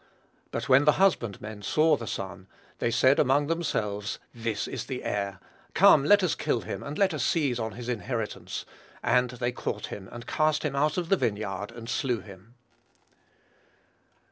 [0.49, 2.47] But when the husbandmen saw the son,
[2.79, 5.39] they said among themselves, This is the heir,
[5.75, 8.65] come let us kill him, and let us seize on his inheritance.
[9.03, 12.55] And they caught him, and cast him out of the vineyard, and slew him."